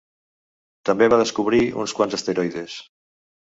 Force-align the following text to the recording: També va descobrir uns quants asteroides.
També 0.91 1.09
va 1.15 1.19
descobrir 1.23 1.61
uns 1.85 1.95
quants 2.01 2.19
asteroides. 2.21 2.81